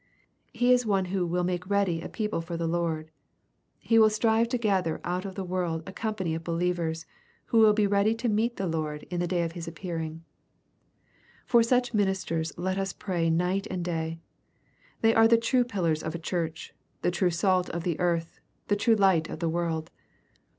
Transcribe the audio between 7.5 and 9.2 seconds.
who will be ready to meet the Lord in